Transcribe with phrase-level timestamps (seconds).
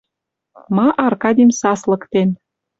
[0.75, 2.29] Ма Аркадим саслыктен